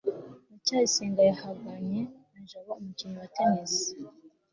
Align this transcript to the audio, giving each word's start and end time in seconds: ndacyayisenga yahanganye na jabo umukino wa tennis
ndacyayisenga 0.47 1.21
yahanganye 1.29 1.99
na 2.31 2.39
jabo 2.49 2.71
umukino 2.81 3.15
wa 3.21 3.27
tennis 3.35 3.73